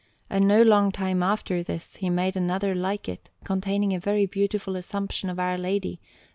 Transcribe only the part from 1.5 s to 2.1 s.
this he